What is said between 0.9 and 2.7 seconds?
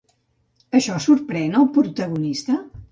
sorprèn el protagonista?